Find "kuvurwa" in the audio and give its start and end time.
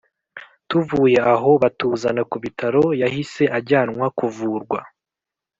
4.17-4.79